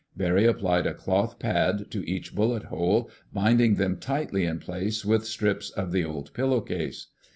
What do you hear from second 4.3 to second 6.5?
in place with strips of the old